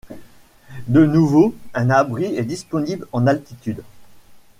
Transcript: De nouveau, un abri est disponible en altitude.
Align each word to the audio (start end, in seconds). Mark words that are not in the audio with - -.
De 0.87 1.05
nouveau, 1.05 1.55
un 1.75 1.91
abri 1.91 2.25
est 2.35 2.43
disponible 2.43 3.05
en 3.11 3.27
altitude. 3.27 3.83